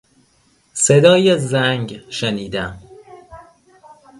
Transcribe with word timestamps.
صدای 0.73 1.37
زنگ 1.39 2.01
شنیدم. 2.09 2.81